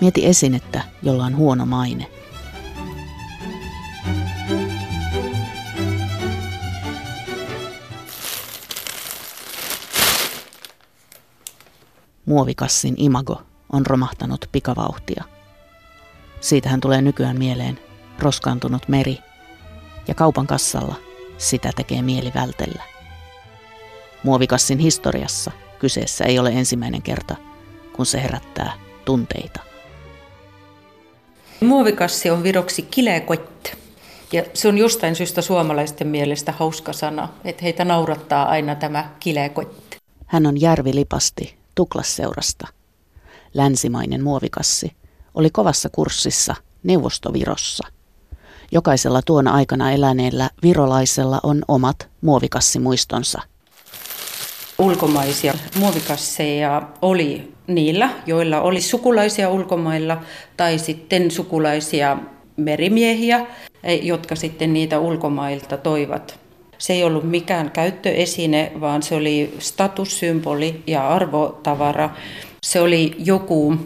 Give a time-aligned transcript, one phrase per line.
[0.00, 2.10] Mieti esinettä, jolla on huono maine.
[12.26, 15.24] Muovikassin imago on romahtanut pikavauhtia.
[16.40, 17.78] Siitähän tulee nykyään mieleen
[18.18, 19.18] roskaantunut meri,
[20.08, 20.94] ja kaupan kassalla
[21.38, 22.82] sitä tekee mieli vältellä.
[24.22, 27.36] Muovikassin historiassa kyseessä ei ole ensimmäinen kerta,
[27.92, 28.72] kun se herättää
[29.04, 29.73] tunteita.
[31.60, 33.72] Muovikassi on viroksi kilekotte.
[34.32, 39.96] Ja se on jostain syystä suomalaisten mielestä hauska sana, että heitä naurattaa aina tämä kilekotte.
[40.26, 42.68] Hän on Järvi Lipasti Tuklasseurasta.
[43.54, 44.92] Länsimainen muovikassi
[45.34, 47.88] oli kovassa kurssissa Neuvostovirossa.
[48.72, 53.42] Jokaisella tuona aikana eläneellä virolaisella on omat muovikassimuistonsa.
[54.78, 60.20] Ulkomaisia muovikasseja oli niillä, joilla oli sukulaisia ulkomailla
[60.56, 62.18] tai sitten sukulaisia
[62.56, 63.46] merimiehiä,
[64.02, 66.38] jotka sitten niitä ulkomailta toivat.
[66.78, 72.10] Se ei ollut mikään käyttöesine, vaan se oli statussymboli ja arvotavara.
[72.62, 73.76] Se oli joku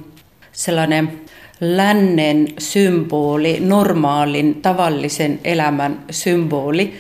[0.53, 1.21] sellainen
[1.61, 6.95] lännen symboli, normaalin, tavallisen elämän symboli.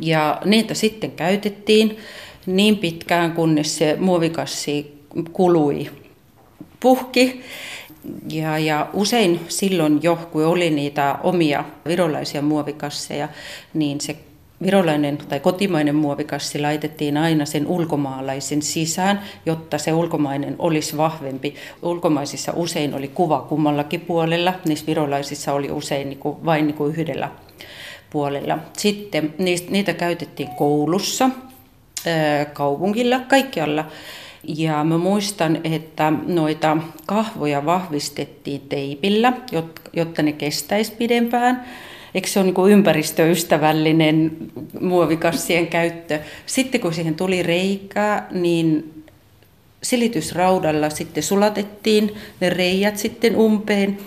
[0.00, 1.96] Ja niitä sitten käytettiin
[2.46, 4.93] niin pitkään, kunnes se muovikassi
[5.32, 5.90] kului
[6.80, 7.42] puhki.
[8.32, 13.28] Ja, ja usein silloin jo, kun oli niitä omia virolaisia muovikasseja,
[13.74, 14.16] niin se
[14.62, 21.54] virolainen tai kotimainen muovikassi laitettiin aina sen ulkomaalaisen sisään, jotta se ulkomainen olisi vahvempi.
[21.82, 26.94] Ulkomaisissa usein oli kuva kummallakin puolella, niissä virolaisissa oli usein niin kuin, vain niin kuin
[26.94, 27.30] yhdellä
[28.10, 28.58] puolella.
[28.76, 29.34] Sitten
[29.70, 31.30] niitä käytettiin koulussa,
[32.52, 33.84] kaupungilla, kaikkialla.
[34.48, 39.32] Ja mä muistan, että noita kahvoja vahvistettiin teipillä,
[39.92, 41.64] jotta ne kestäisi pidempään
[42.14, 44.36] eikö se ole niin ympäristöystävällinen
[44.80, 46.20] muovikassien käyttö.
[46.46, 48.94] Sitten kun siihen tuli reikää, niin
[49.82, 53.98] silitysraudalla sitten sulatettiin ne reijät sitten umpeen.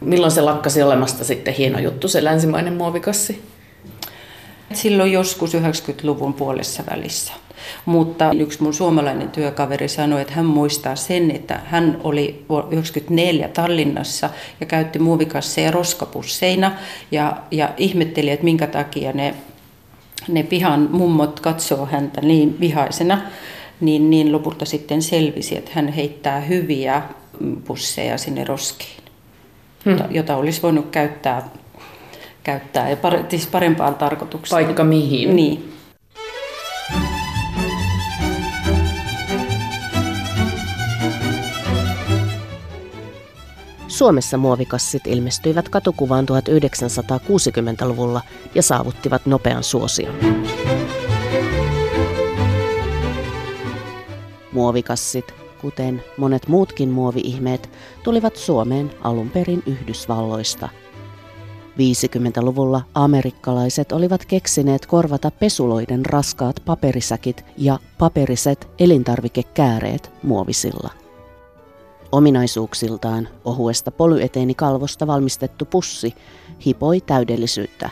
[0.00, 3.42] Milloin se lakkasi olemasta sitten hieno juttu, se länsimainen muovikassi?
[4.72, 7.32] Silloin joskus 90-luvun puolessa välissä.
[7.86, 14.30] Mutta yksi mun suomalainen työkaveri sanoi, että hän muistaa sen, että hän oli 94 Tallinnassa
[14.60, 16.72] ja käytti muovikasseja roskapusseina
[17.10, 19.34] ja, ja ihmetteli, että minkä takia ne,
[20.28, 23.22] ne pihan mummot katsoo häntä niin vihaisena.
[23.80, 27.02] Niin, niin lopulta sitten selvisi, että hän heittää hyviä
[27.64, 29.02] pusseja sinne roskiin,
[29.84, 29.98] hmm.
[30.10, 31.48] jota olisi voinut käyttää
[32.46, 34.64] käyttää ja pare, siis parempaan tarkoitukseen.
[34.64, 35.36] Paikka mihin.
[35.36, 35.72] Niin.
[43.88, 48.20] Suomessa muovikassit ilmestyivät katukuvaan 1960-luvulla
[48.54, 50.14] ja saavuttivat nopean suosion.
[54.52, 57.70] Muovikassit, kuten monet muutkin muoviihmeet,
[58.02, 60.68] tulivat Suomeen alun perin Yhdysvalloista.
[61.76, 70.90] 50-luvulla amerikkalaiset olivat keksineet korvata pesuloiden raskaat paperisäkit ja paperiset elintarvikekääreet muovisilla.
[72.12, 76.14] Ominaisuuksiltaan ohuesta polyeteenikалvosta valmistettu pussi
[76.66, 77.90] hipoi täydellisyyttä.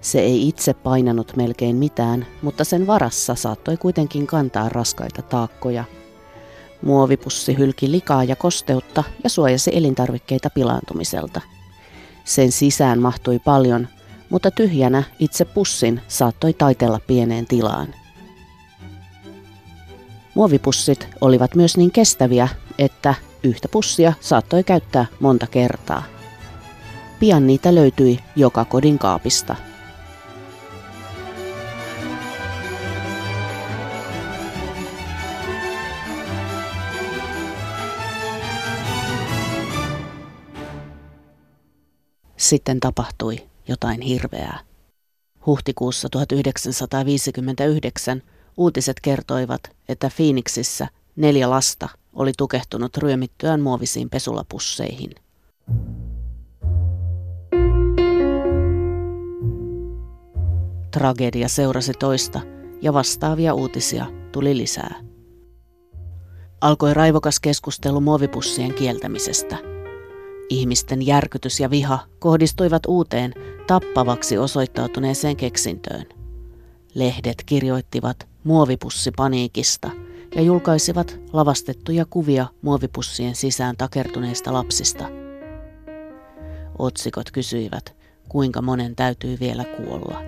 [0.00, 5.84] Se ei itse painanut melkein mitään, mutta sen varassa saattoi kuitenkin kantaa raskaita taakkoja.
[6.82, 11.40] Muovipussi hylki likaa ja kosteutta ja suojasi elintarvikkeita pilaantumiselta.
[12.24, 13.88] Sen sisään mahtui paljon,
[14.30, 17.94] mutta tyhjänä itse pussin saattoi taitella pieneen tilaan.
[20.34, 22.48] Muovipussit olivat myös niin kestäviä,
[22.78, 23.14] että
[23.44, 26.02] Yhtä pussia saattoi käyttää monta kertaa.
[27.20, 29.56] Pian niitä löytyi joka kodin kaapista.
[42.44, 43.36] Sitten tapahtui
[43.68, 44.58] jotain hirveää.
[45.46, 48.22] Huhtikuussa 1959
[48.56, 50.86] uutiset kertoivat, että Phoenixissa
[51.16, 55.10] neljä lasta oli tukehtunut ryömittyään muovisiin pesulapusseihin.
[60.90, 62.40] Tragedia seurasi toista
[62.82, 65.00] ja vastaavia uutisia tuli lisää.
[66.60, 69.73] Alkoi raivokas keskustelu muovipussien kieltämisestä.
[70.48, 73.34] Ihmisten järkytys ja viha kohdistuivat uuteen,
[73.66, 76.06] tappavaksi osoittautuneeseen keksintöön.
[76.94, 79.90] Lehdet kirjoittivat muovipussipaniikista–
[80.34, 85.04] ja julkaisivat lavastettuja kuvia muovipussien sisään takertuneista lapsista.
[86.78, 87.96] Otsikot kysyivät,
[88.28, 90.22] kuinka monen täytyy vielä kuolla.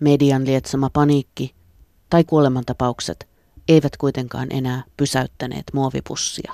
[0.00, 1.54] Median lietsoma paniikki
[2.10, 3.29] tai kuolemantapaukset
[3.70, 6.52] eivät kuitenkaan enää pysäyttäneet muovipussia.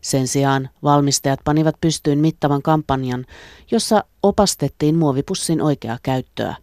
[0.00, 3.26] Sen sijaan valmistajat panivat pystyyn mittavan kampanjan,
[3.70, 6.56] jossa opastettiin muovipussin oikeaa käyttöä.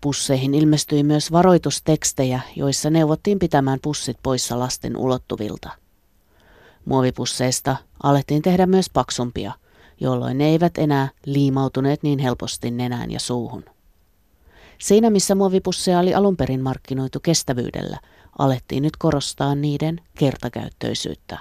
[0.00, 5.70] Pusseihin ilmestyi myös varoitustekstejä, joissa neuvottiin pitämään pussit poissa lasten ulottuvilta.
[6.84, 9.52] Muovipusseista alettiin tehdä myös paksumpia,
[10.00, 13.64] jolloin ne eivät enää liimautuneet niin helposti nenään ja suuhun.
[14.78, 17.98] Siinä missä muovipusseja oli alun perin markkinoitu kestävyydellä,
[18.38, 21.38] alettiin nyt korostaa niiden kertakäyttöisyyttä.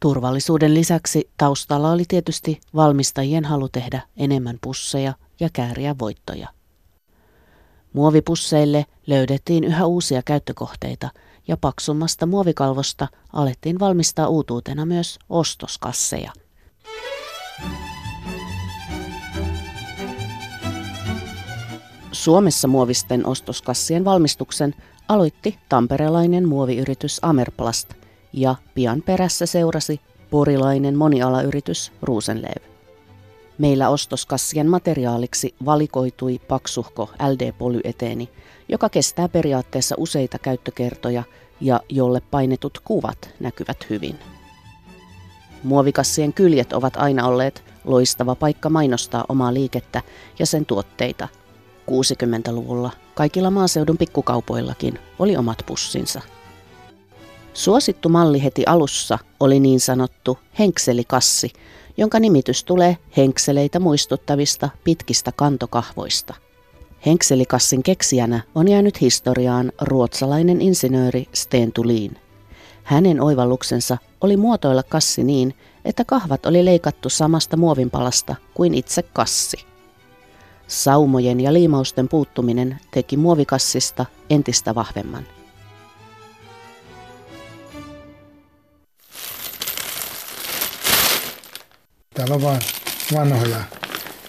[0.00, 6.48] Turvallisuuden lisäksi taustalla oli tietysti valmistajien halu tehdä enemmän pusseja ja kääriä voittoja.
[7.92, 11.10] Muovipusseille löydettiin yhä uusia käyttökohteita
[11.48, 16.32] ja paksummasta muovikalvosta alettiin valmistaa uutuutena myös ostoskasseja.
[22.14, 24.74] Suomessa muovisten ostoskassien valmistuksen
[25.08, 27.94] aloitti tamperelainen muoviyritys Amerplast
[28.32, 30.00] ja pian perässä seurasi
[30.30, 32.62] porilainen monialayritys Ruusenlev.
[33.58, 38.28] Meillä ostoskassien materiaaliksi valikoitui paksuhko LD-polyeteeni,
[38.68, 41.22] joka kestää periaatteessa useita käyttökertoja
[41.60, 44.18] ja jolle painetut kuvat näkyvät hyvin.
[45.62, 50.02] Muovikassien kyljet ovat aina olleet loistava paikka mainostaa omaa liikettä
[50.38, 51.28] ja sen tuotteita.
[51.90, 56.20] 60-luvulla kaikilla maaseudun pikkukaupoillakin oli omat pussinsa.
[57.54, 61.52] Suosittu malli heti alussa oli niin sanottu henkselikassi,
[61.96, 66.34] jonka nimitys tulee henkseleitä muistuttavista pitkistä kantokahvoista.
[67.06, 72.18] Henkselikassin keksijänä on jäänyt historiaan ruotsalainen insinööri Sten Tulin.
[72.82, 75.54] Hänen oivalluksensa oli muotoilla kassi niin,
[75.84, 79.73] että kahvat oli leikattu samasta muovinpalasta kuin itse kassi.
[80.68, 85.26] Saumojen ja liimausten puuttuminen teki muovikassista entistä vahvemman.
[92.14, 92.60] Täällä on vain
[93.14, 93.60] vanhoja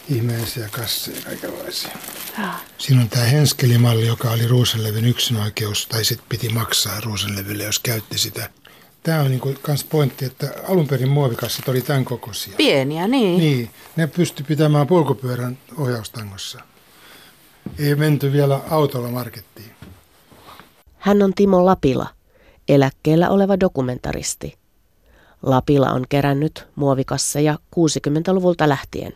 [0.10, 1.92] ihmeellisiä kasseja kaikenlaisia.
[2.78, 8.18] Siinä on tämä Henskelimalli, joka oli Ruusenlevyn yksinoikeus, tai sitten piti maksaa Ruusenlevylle, jos käytti
[8.18, 8.50] sitä.
[9.06, 12.54] Tämä on niinku kans pointti, että alun perin muovikassit oli tämän kokoisia.
[12.58, 13.38] Pieniä, niin.
[13.38, 16.60] Niin, ne pysty pitämään polkupyörän ohjaustangossa.
[17.80, 19.72] Ei menty vielä autolla markettiin.
[20.98, 22.08] Hän on Timo Lapila,
[22.68, 24.58] eläkkeellä oleva dokumentaristi.
[25.42, 29.14] Lapila on kerännyt muovikasseja 60-luvulta lähtien.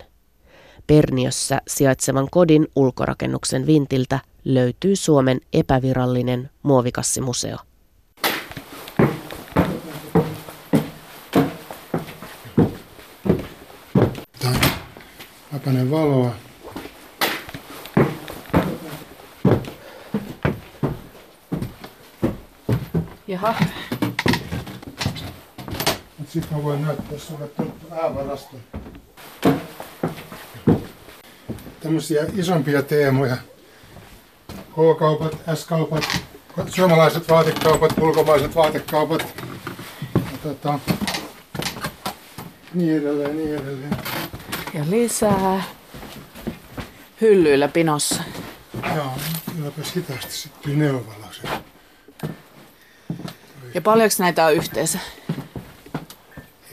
[0.88, 7.58] Perniössä sijaitsevan kodin ulkorakennuksen vintiltä löytyy Suomen epävirallinen muovikassimuseo.
[15.68, 16.32] On valoa.
[23.28, 23.56] Jaha.
[26.28, 27.50] Sitten mä voin näyttää sulle
[27.90, 28.56] vähän varasta.
[31.80, 33.38] Tämmöisiä isompia teemoja.
[34.72, 36.04] K-kaupat, S-kaupat,
[36.68, 39.44] suomalaiset vaatekaupat, ulkomaiset vaatekaupat.
[40.16, 40.80] Ja tota,
[42.74, 43.98] niin edelleen, niin edelleen.
[44.73, 45.64] Ja lisää
[47.21, 48.23] hyllyillä pinossa.
[48.95, 49.11] Joo,
[49.56, 51.42] kylläpäs hitaasti sitten neuvolaus.
[53.73, 54.99] Ja paljonko näitä on yhteensä?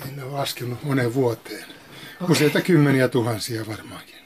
[0.08, 1.64] En ole laskenut moneen vuoteen.
[2.20, 2.32] Okay.
[2.32, 4.16] Useita kymmeniä tuhansia varmaankin.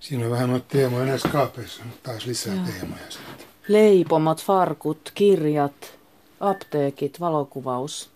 [0.00, 2.64] Siinä on vähän noita teemoja näissä kaapeissa, mutta taas lisää Joo.
[2.64, 3.46] teemoja sitten.
[3.68, 5.98] Leipomot, farkut, kirjat,
[6.40, 8.10] apteekit, valokuvaus.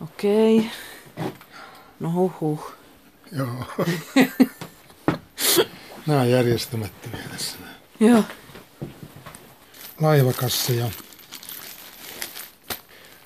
[0.00, 0.58] Okei.
[0.58, 0.70] Okay.
[2.00, 2.72] No huhhuh.
[3.32, 3.64] Joo.
[6.06, 7.58] Nämä on järjestämättömiä tässä.
[8.00, 8.24] Joo.
[10.00, 10.90] Laivakasseja.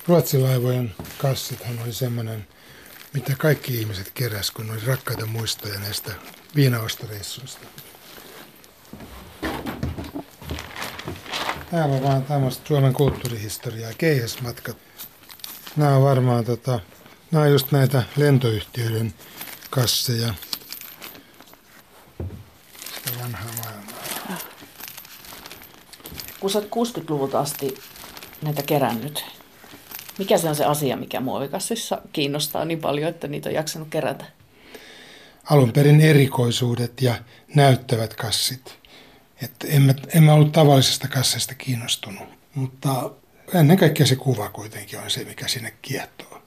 [0.09, 2.47] Ruotsilaivojen kassithan oli semmoinen,
[3.15, 6.13] mitä kaikki ihmiset keräs, kun oli rakkaita muistoja näistä
[6.55, 7.67] viinaostoreissuista.
[11.71, 14.77] Täällä on vaan tämmöistä Suomen kulttuurihistoriaa, keihäsmatkat.
[15.77, 16.81] Nämä on varmaan tota,
[17.31, 19.15] nämä on just näitä lentoyhtiöiden
[19.71, 20.35] kasseja.
[22.95, 24.39] Sitä vanhaa maailmaa.
[26.41, 27.75] Kun sä oot 60-luvulta asti
[28.43, 29.25] näitä kerännyt,
[30.19, 34.25] mikä se on se asia, mikä muovikassissa kiinnostaa niin paljon, että niitä on jaksanut kerätä?
[35.51, 37.15] alun perin erikoisuudet ja
[37.55, 38.79] näyttävät kassit.
[39.43, 43.11] Että en, mä, en mä ollut tavallisesta kassista kiinnostunut, mutta
[43.55, 46.40] ennen kaikkea se kuva kuitenkin on se, mikä sinne kiehtoo.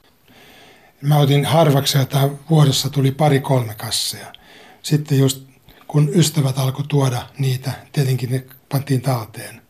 [1.04, 4.32] Mä otin harvaksi, että vuodessa tuli pari-kolme kasseja.
[4.82, 5.42] Sitten just
[5.88, 9.62] kun ystävät alkoi tuoda niitä, tietenkin ne pantiin talteen.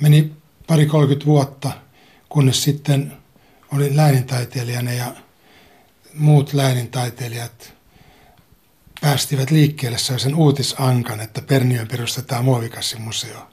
[0.00, 0.32] Meni
[0.66, 1.72] pari 30 vuotta,
[2.28, 3.12] kunnes sitten
[3.72, 5.14] olin läänintaiteilijana ja
[6.14, 7.74] muut läänintaiteilijat
[9.00, 13.48] päästivät liikkeelle sellaisen uutisankan, että Perniön perustetaan muovikassimuseo,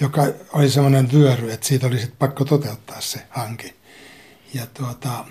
[0.00, 3.74] joka oli semmoinen vyöry, että siitä oli sitten pakko toteuttaa se hanke.
[4.54, 5.24] Ja tuota,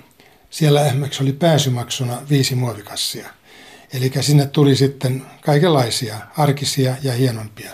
[0.50, 3.30] siellä esimerkiksi oli pääsymaksuna viisi muovikassia.
[3.94, 7.72] Eli sinne tuli sitten kaikenlaisia, arkisia ja hienompia.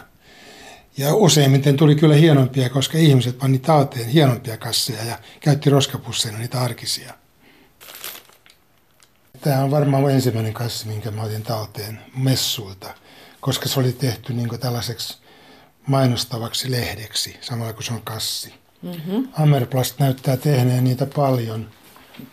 [0.97, 6.61] Ja useimmiten tuli kyllä hienompia, koska ihmiset pani taateen hienompia kasseja ja käytti roskapusseina niitä
[6.61, 7.13] arkisia.
[9.41, 12.93] Tämä on varmaan mun ensimmäinen kassi, minkä mä otin talteen messuilta,
[13.39, 15.17] koska se oli tehty niin tällaiseksi
[15.87, 18.53] mainostavaksi lehdeksi, samalla kuin se on kassi.
[18.81, 19.27] Mm-hmm.
[19.33, 21.69] Amerplast näyttää tehneen niitä paljon.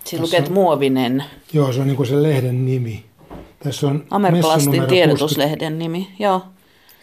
[0.04, 1.24] Siinä lukee, muovinen.
[1.52, 3.04] Joo, se on niin se lehden nimi.
[3.58, 6.42] Tässä on Amerplastin tiedotuslehden 60, nimi, joo.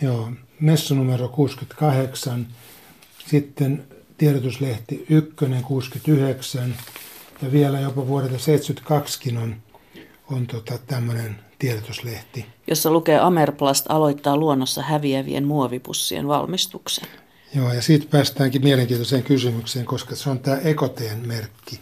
[0.02, 2.48] Joo, messu numero 68,
[3.28, 3.84] sitten
[4.18, 6.76] tiedotuslehti 1, 69
[7.42, 9.56] ja vielä jopa vuodelta 72 on
[10.32, 12.46] on tota tämmöinen tiedotuslehti.
[12.68, 17.08] Jossa lukee Amerplast aloittaa luonnossa häviävien muovipussien valmistuksen.
[17.56, 21.80] Joo, ja siitä päästäänkin mielenkiintoiseen kysymykseen, koska se on tämä Ekoteen merkki,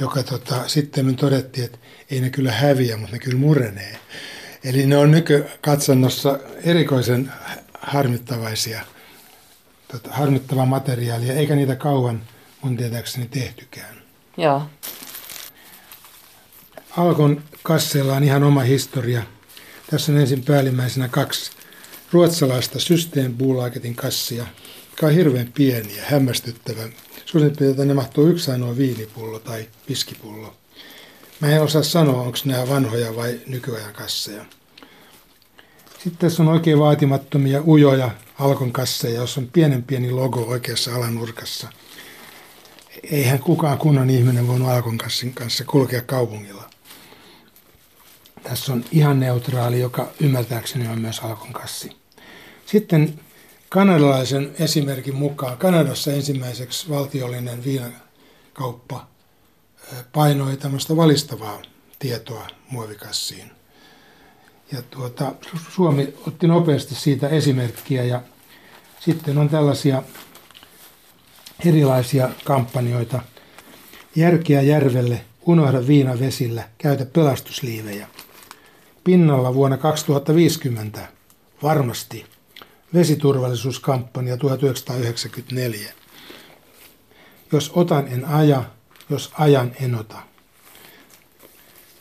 [0.00, 1.78] joka tota, sitten me todettiin, että
[2.10, 3.98] ei ne kyllä häviä, mutta ne kyllä murenee.
[4.64, 7.32] Eli ne on nykykatsannossa erikoisen
[7.80, 8.80] harmittavaisia,
[9.92, 12.22] tota, harmittavaa materiaalia, eikä niitä kauan
[12.62, 14.02] mun tietääkseni tehtykään.
[14.36, 14.62] Joo.
[16.96, 19.22] Alkon kasseilla on ihan oma historia.
[19.90, 21.50] Tässä on ensin päällimmäisenä kaksi
[22.12, 24.46] ruotsalaista Systembolagetin kassia,
[24.90, 26.82] jotka on hirveän pieniä, hämmästyttävä.
[27.30, 30.54] Suurin piirtein ne mahtuu yksi ainoa viinipullo tai viskipullo.
[31.40, 34.44] Mä en osaa sanoa, onko nämä vanhoja vai nykyajan kasseja.
[35.92, 41.68] Sitten tässä on oikein vaatimattomia ujoja Alkon kasseja, jossa on pienen pieni logo oikeassa alanurkassa.
[43.10, 46.70] Eihän kukaan kunnon ihminen voinut Alkon kassin kanssa kulkea kaupungilla.
[48.42, 51.96] Tässä on ihan neutraali, joka ymmärtääkseni on myös Alkon kassi.
[52.66, 53.20] Sitten
[53.68, 59.06] kanadalaisen esimerkin mukaan Kanadassa ensimmäiseksi valtiollinen viinakauppa
[60.12, 61.62] painoi tämmöistä valistavaa
[61.98, 63.50] tietoa muovikassiin.
[64.72, 65.34] Ja tuota,
[65.74, 68.22] Suomi otti nopeasti siitä esimerkkiä ja
[69.00, 70.02] sitten on tällaisia
[71.66, 73.22] erilaisia kampanjoita.
[74.16, 78.08] Järkeä järvelle, unohda viina vesillä, käytä pelastusliivejä
[79.04, 81.08] pinnalla vuonna 2050
[81.62, 82.26] varmasti
[82.94, 85.92] vesiturvallisuuskampanja 1994.
[87.52, 88.64] Jos otan en aja,
[89.10, 90.18] jos ajan en ota.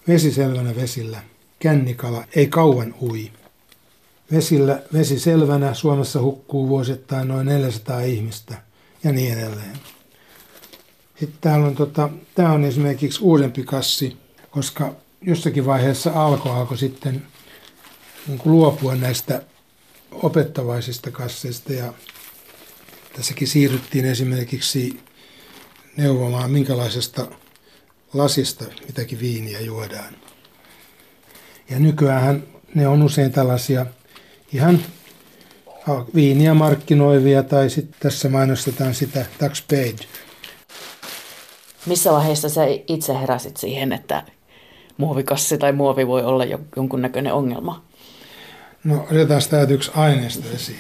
[0.08, 1.24] Vesiselvänä vesillä,
[1.60, 3.32] kännikala ei kauan ui.
[4.32, 8.62] Vesillä vesi selvänä Suomessa hukkuu vuosittain noin 400 ihmistä
[9.03, 9.79] ja niin edelleen.
[11.20, 14.17] Sitten täällä on, tota, tämä on esimerkiksi uudempi kassi,
[14.51, 17.25] koska jossakin vaiheessa alkoi alkoi sitten
[18.27, 19.41] niin luopua näistä
[20.12, 21.94] opettavaisista kasseista ja
[23.16, 25.00] tässäkin siirryttiin esimerkiksi
[25.98, 27.28] neuvomaan, minkälaisesta
[28.14, 30.16] lasista mitäkin viiniä juodaan.
[31.70, 32.44] Ja nykyään
[32.76, 33.86] ne on usein tällaisia
[34.54, 34.80] ihan
[36.16, 40.00] viiniä markkinoivia tai sitten tässä mainostetaan sitä tax paid.
[41.86, 44.24] Missä vaiheessa sä itse heräsit siihen, että
[44.98, 46.44] muovikassi tai muovi voi olla
[46.76, 47.87] jonkunnäköinen ongelma?
[48.84, 50.80] No otetaan sitä yksi aineisto esiin.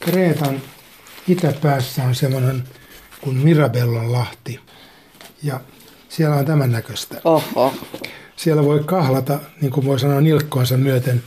[0.00, 0.62] Kreetan
[1.28, 2.64] itäpäässä on semmoinen
[3.20, 4.60] kuin Mirabellon lahti.
[5.42, 5.60] Ja
[6.08, 7.20] siellä on tämän näköistä.
[7.24, 7.74] Oho.
[8.36, 11.22] Siellä voi kahlata, niin kuin voi sanoa, nilkkoansa myöten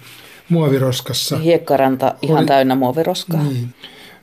[0.49, 1.37] muoviroskassa.
[1.37, 3.43] Hiekkaranta ihan Oli, täynnä muoviroskaa.
[3.43, 3.73] Niin.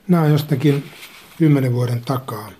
[0.07, 0.89] Nämä on jostakin
[1.37, 2.51] kymmenen vuoden takaa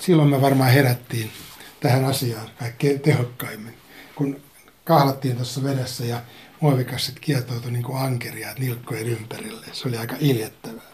[0.00, 1.30] silloin me varmaan herättiin
[1.80, 3.74] tähän asiaan kaikkein tehokkaimmin,
[4.14, 4.40] kun
[4.84, 6.22] kahlattiin tuossa vedessä ja
[6.60, 9.66] muovikassit kietoutui niin kuin ankeria nilkkojen ympärille.
[9.72, 10.90] Se oli aika iljettävää.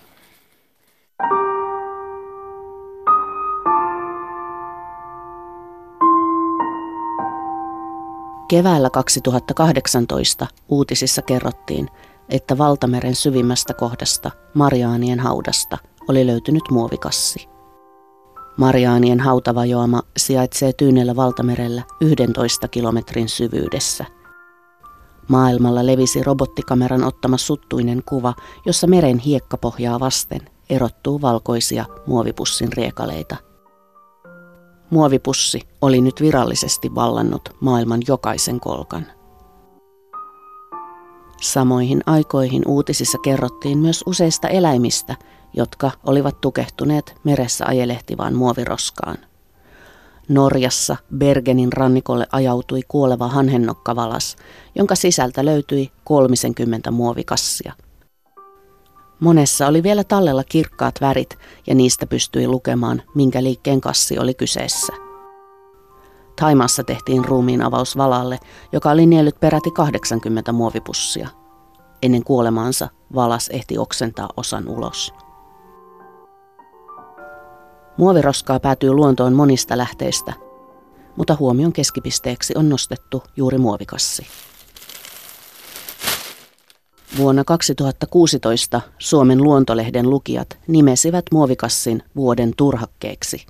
[8.48, 11.88] Keväällä 2018 uutisissa kerrottiin,
[12.28, 15.78] että valtameren syvimmästä kohdasta, Mariaanien haudasta,
[16.08, 17.55] oli löytynyt muovikassi.
[18.56, 24.04] Mariaanien hautavajoama sijaitsee Tyynellä valtamerellä 11 kilometrin syvyydessä.
[25.28, 28.34] Maailmalla levisi robottikameran ottama suttuinen kuva,
[28.66, 33.36] jossa meren hiekkapohjaa vasten erottuu valkoisia muovipussin riekaleita.
[34.90, 39.06] Muovipussi oli nyt virallisesti vallannut maailman jokaisen kolkan.
[41.40, 45.16] Samoihin aikoihin uutisissa kerrottiin myös useista eläimistä,
[45.56, 49.16] jotka olivat tukehtuneet meressä ajelehtivaan muoviroskaan.
[50.28, 54.36] Norjassa Bergenin rannikolle ajautui kuoleva hanhennokkavalas,
[54.74, 57.72] jonka sisältä löytyi 30 muovikassia.
[59.20, 64.92] Monessa oli vielä tallella kirkkaat värit ja niistä pystyi lukemaan, minkä liikkeen kassi oli kyseessä.
[66.40, 68.38] Taimassa tehtiin ruumiin avaus valalle,
[68.72, 71.28] joka oli niellyt peräti 80 muovipussia.
[72.02, 75.12] Ennen kuolemaansa valas ehti oksentaa osan ulos.
[77.96, 80.32] Muoviroskaa päätyy luontoon monista lähteistä,
[81.16, 84.26] mutta huomion keskipisteeksi on nostettu juuri muovikassi.
[87.16, 93.46] Vuonna 2016 Suomen luontolehden lukijat nimesivät muovikassin vuoden turhakkeeksi.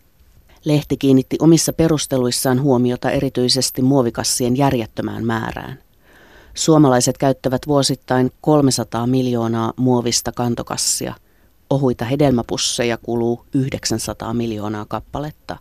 [0.65, 5.79] Lehti kiinnitti omissa perusteluissaan huomiota erityisesti muovikassien järjettömään määrään.
[6.55, 11.15] Suomalaiset käyttävät vuosittain 300 miljoonaa muovista kantokassia–
[11.71, 15.57] Ohuita hedelmäpusseja kuluu 900 miljoonaa kappaletta.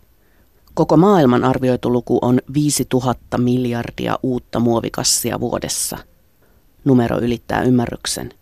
[0.74, 5.98] Koko maailman arvioitu luku on 5000 miljardia uutta muovikassia vuodessa.
[6.84, 8.34] Numero ylittää ymmärryksen.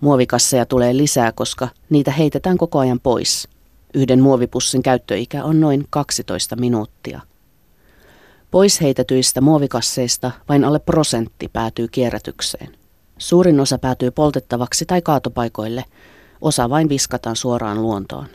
[0.00, 3.48] Muovikasseja tulee lisää, koska niitä heitetään koko ajan pois.
[3.94, 7.20] Yhden muovipussin käyttöikä on noin 12 minuuttia.
[8.50, 12.78] Pois heitetyistä muovikasseista vain alle prosentti päätyy kierrätykseen.
[13.18, 15.84] Suurin osa päätyy poltettavaksi tai kaatopaikoille,
[16.40, 18.26] osa vain viskataan suoraan luontoon.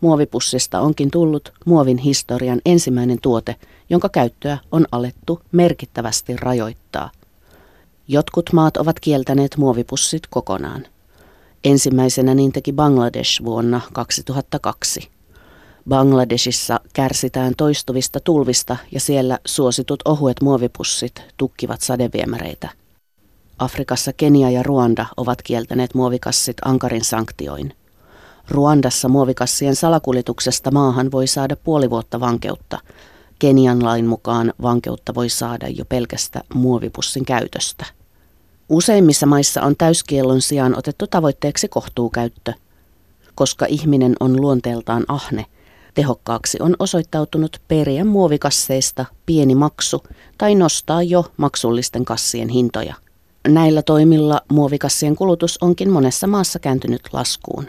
[0.00, 3.56] Muovipussista onkin tullut muovin historian ensimmäinen tuote,
[3.90, 7.10] jonka käyttöä on alettu merkittävästi rajoittaa.
[8.08, 10.86] Jotkut maat ovat kieltäneet muovipussit kokonaan.
[11.64, 15.08] Ensimmäisenä niin teki Bangladesh vuonna 2002.
[15.88, 22.77] Bangladesissa kärsitään toistuvista tulvista ja siellä suositut ohuet muovipussit tukkivat sadeviemäreitä.
[23.58, 27.74] Afrikassa Kenia ja Ruanda ovat kieltäneet muovikassit ankarin sanktioin.
[28.50, 32.78] Ruandassa muovikassien salakuljetuksesta maahan voi saada puoli vuotta vankeutta.
[33.38, 37.86] Kenian lain mukaan vankeutta voi saada jo pelkästä muovipussin käytöstä.
[38.68, 42.52] Useimmissa maissa on täyskiellon sijaan otettu tavoitteeksi kohtuukäyttö.
[43.34, 45.46] Koska ihminen on luonteeltaan ahne,
[45.94, 50.02] tehokkaaksi on osoittautunut periä muovikasseista pieni maksu
[50.38, 52.94] tai nostaa jo maksullisten kassien hintoja–
[53.48, 57.66] Näillä toimilla muovikassien kulutus onkin monessa maassa kääntynyt laskuun.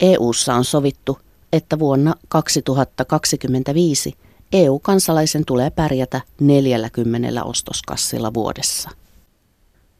[0.00, 1.18] EU:ssa on sovittu,
[1.52, 4.14] että vuonna 2025
[4.52, 8.90] EU-kansalaisen tulee pärjätä 40 ostoskassilla vuodessa.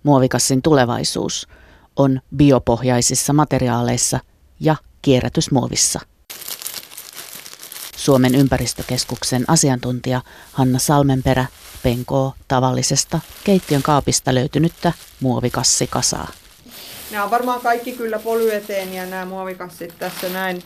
[0.03, 1.49] Muovikassin tulevaisuus
[1.97, 4.21] on biopohjaisissa materiaaleissa
[4.61, 6.01] ja kierrätysmuovissa.
[8.05, 10.21] Suomen ympäristökeskuksen asiantuntija
[10.53, 11.47] Hanna Salmenperä
[11.83, 16.29] penkoo tavallisesta keittiön kaapista löytynyttä muovikassikasaa.
[17.11, 20.63] Nämä on varmaan kaikki kyllä polyeteeniä nämä muovikassit tässä näin,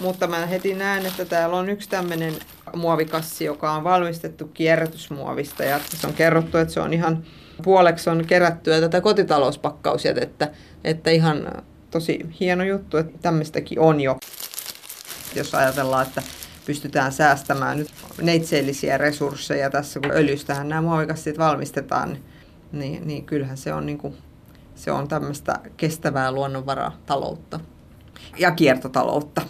[0.00, 2.34] mutta mä heti näen, että täällä on yksi tämmöinen
[2.76, 7.24] muovikassi, joka on valmistettu kierrätysmuovista ja se on kerrottu, että se on ihan
[7.62, 10.14] puoleksi on kerättyä tätä kotitalouspakkausiä,
[10.84, 14.16] että ihan tosi hieno juttu, että tämmöistäkin on jo.
[15.34, 16.22] Jos ajatellaan, että
[16.66, 17.90] pystytään säästämään nyt
[18.22, 22.18] neitseellisiä resursseja tässä, kun öljystähän nämä muovikassit valmistetaan,
[22.72, 24.14] niin, niin kyllähän se on, niin kuin,
[24.74, 27.60] se on tämmöistä kestävää luonnonvarataloutta
[28.38, 29.42] ja kiertotaloutta.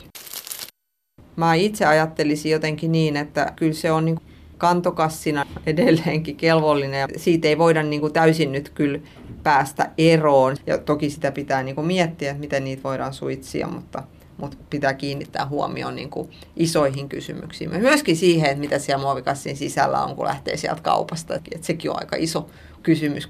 [1.36, 4.18] Mä itse ajattelisin jotenkin niin, että kyllä se on niin
[4.58, 8.98] kantokassina edelleenkin kelvollinen ja siitä ei voida niin kuin täysin nyt kyllä
[9.42, 10.56] päästä eroon.
[10.66, 14.02] Ja toki sitä pitää niin kuin miettiä, että miten niitä voidaan suitsia, mutta
[14.42, 17.70] mutta pitää kiinnittää huomioon niin kuin isoihin kysymyksiin.
[17.70, 21.34] Myöskin siihen, että mitä siellä muovikassin sisällä on, kun lähtee sieltä kaupasta.
[21.34, 22.50] Et sekin on aika iso
[22.82, 23.28] kysymys.